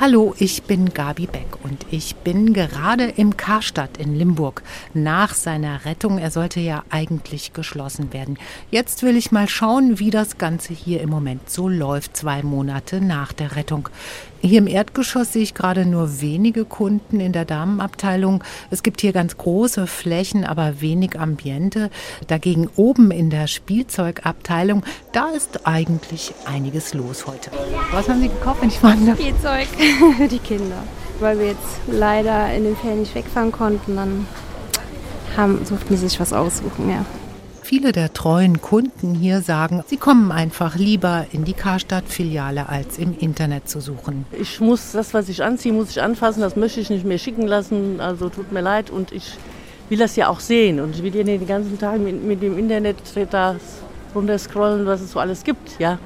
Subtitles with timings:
[0.00, 4.62] Hallo, ich bin Gabi Beck und ich bin gerade im Karstadt in Limburg.
[4.94, 8.38] Nach seiner Rettung, er sollte ja eigentlich geschlossen werden.
[8.70, 13.00] Jetzt will ich mal schauen, wie das Ganze hier im Moment so läuft, zwei Monate
[13.00, 13.88] nach der Rettung.
[14.40, 18.44] Hier im Erdgeschoss sehe ich gerade nur wenige Kunden in der Damenabteilung.
[18.70, 21.90] Es gibt hier ganz große Flächen, aber wenig Ambiente.
[22.28, 27.50] Dagegen oben in der Spielzeugabteilung, da ist eigentlich einiges los heute.
[27.90, 29.12] Was haben Sie gekauft, wenn ich fragen?
[29.14, 29.66] Spielzeug
[30.16, 30.84] für die Kinder.
[31.18, 34.26] Weil wir jetzt leider in den Ferien nicht wegfahren konnten, dann
[35.36, 37.04] haben, suchten sie sich was aussuchen, ja.
[37.68, 43.14] Viele der treuen Kunden hier sagen, sie kommen einfach lieber in die Karstadt-Filiale, als im
[43.18, 44.24] Internet zu suchen.
[44.32, 47.46] Ich muss das, was ich anziehe, muss ich anfassen, das möchte ich nicht mehr schicken
[47.46, 49.34] lassen, also tut mir leid und ich
[49.90, 52.56] will das ja auch sehen und ich will ja den ganzen Tag mit, mit dem
[52.56, 52.96] Internet
[54.14, 55.98] runterscrollen, was es so alles gibt, ja.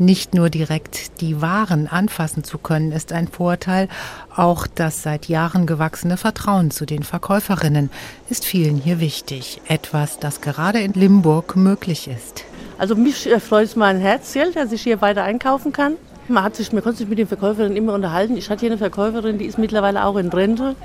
[0.00, 3.86] Nicht nur direkt die Waren anfassen zu können, ist ein Vorteil.
[4.34, 7.90] Auch das seit Jahren gewachsene Vertrauen zu den Verkäuferinnen
[8.30, 9.60] ist vielen hier wichtig.
[9.68, 12.44] Etwas, das gerade in Limburg möglich ist.
[12.78, 15.96] Also mich freut es mein Herzchen, dass ich hier weiter einkaufen kann.
[16.28, 18.38] Man, hat sich, man konnte sich mit den Verkäuferinnen immer unterhalten.
[18.38, 20.76] Ich hatte hier eine Verkäuferin, die ist mittlerweile auch in Rente.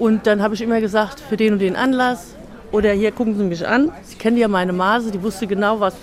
[0.00, 2.34] Und dann habe ich immer gesagt, für den und den Anlass.
[2.72, 3.92] Oder hier gucken Sie mich an.
[4.02, 5.94] Sie kennen ja meine Maße, die wusste genau, was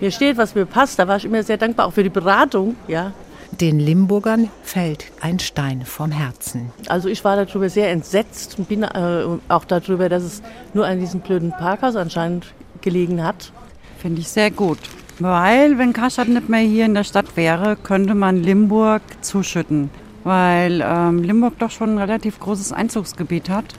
[0.00, 0.98] mir steht, was mir passt.
[0.98, 2.76] Da war ich immer sehr dankbar, auch für die Beratung.
[2.86, 3.12] Ja.
[3.50, 6.70] Den Limburgern fällt ein Stein vom Herzen.
[6.88, 10.42] Also ich war darüber sehr entsetzt und bin äh, auch darüber, dass es
[10.74, 13.52] nur an diesem blöden Parkhaus anscheinend gelegen hat.
[13.98, 14.78] Finde ich sehr gut.
[15.18, 19.90] Weil, wenn Karstadt nicht mehr hier in der Stadt wäre, könnte man Limburg zuschütten.
[20.22, 23.74] Weil ähm, Limburg doch schon ein relativ großes Einzugsgebiet hat.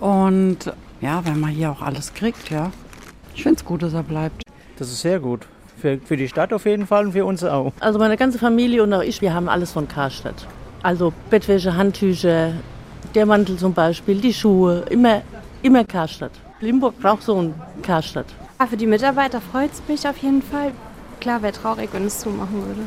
[0.00, 2.72] Und ja, wenn man hier auch alles kriegt, ja.
[3.34, 4.42] Ich finde es gut, dass er bleibt.
[4.80, 5.46] Das ist sehr gut.
[5.76, 7.72] Für, für die Stadt auf jeden Fall und für uns auch.
[7.80, 10.46] Also meine ganze Familie und auch ich, wir haben alles von Karstadt.
[10.82, 12.54] Also Bettwäsche, Handtücher,
[13.14, 15.20] der Mantel zum Beispiel, die Schuhe, immer,
[15.62, 16.32] immer Karstadt.
[16.60, 18.26] Limburg braucht so einen Karstadt.
[18.58, 20.72] Ja, für die Mitarbeiter freut es mich auf jeden Fall.
[21.20, 22.80] Klar, wäre traurig, wenn es zumachen würde.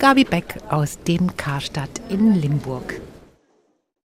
[0.00, 3.00] Gabi Beck aus dem Karstadt in Limburg.